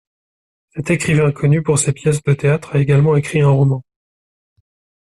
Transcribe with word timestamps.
Cet 0.71 0.89
écrivain, 0.89 1.31
connu 1.31 1.61
pour 1.61 1.77
ses 1.77 1.93
pièces 1.93 2.23
de 2.23 2.33
théâtre, 2.33 2.75
a 2.75 2.79
également 2.79 3.15
écrit 3.15 3.41
un 3.41 3.49
roman. 3.49 3.83